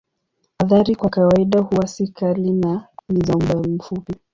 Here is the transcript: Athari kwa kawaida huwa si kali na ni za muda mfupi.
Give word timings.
Athari 0.59 0.95
kwa 0.95 1.09
kawaida 1.09 1.59
huwa 1.61 1.87
si 1.87 2.07
kali 2.07 2.51
na 2.51 2.87
ni 3.09 3.21
za 3.21 3.33
muda 3.33 3.55
mfupi. 3.69 4.15